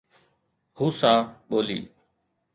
[0.77, 1.13] Hausa
[1.49, 1.79] ٻولي